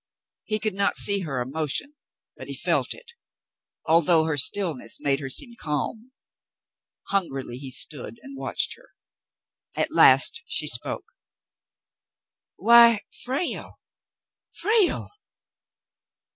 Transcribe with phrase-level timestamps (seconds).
[0.45, 1.93] He could not see her emotion,
[2.35, 3.11] but he felt it,
[3.85, 6.11] although her stillness made her seem calm.
[7.09, 8.93] Hungrily he stood and watched her.
[9.77, 11.05] At last she spoke:—
[12.55, 13.73] "Why, Frale,
[14.49, 15.09] Frale!"